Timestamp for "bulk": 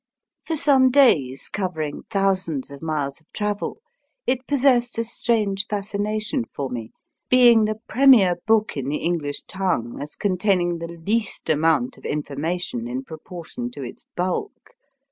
14.15-14.71